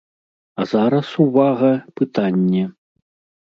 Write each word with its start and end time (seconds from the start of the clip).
А 0.63 0.65
зараз, 0.71 1.11
увага, 1.27 1.71
пытанне! 2.01 2.67